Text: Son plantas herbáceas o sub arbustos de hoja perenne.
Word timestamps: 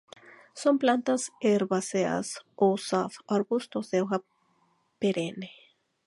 Son 0.55 0.79
plantas 0.79 1.31
herbáceas 1.41 2.27
o 2.55 2.75
sub 2.87 3.11
arbustos 3.27 3.91
de 3.91 4.01
hoja 4.01 4.21
perenne. 4.99 5.51